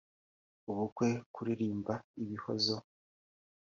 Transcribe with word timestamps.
ubukwe 0.69 1.07
kuririmba 1.33 1.93
ibihozo 2.23 2.75